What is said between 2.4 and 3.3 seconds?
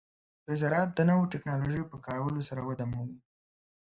سره وده مومي.